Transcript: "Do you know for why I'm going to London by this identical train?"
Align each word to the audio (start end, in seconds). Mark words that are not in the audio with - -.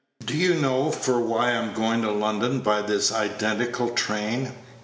"Do 0.25 0.35
you 0.35 0.55
know 0.55 0.89
for 0.89 1.19
why 1.21 1.51
I'm 1.51 1.75
going 1.75 2.01
to 2.01 2.09
London 2.09 2.61
by 2.61 2.81
this 2.81 3.11
identical 3.11 3.91
train?" 3.91 4.51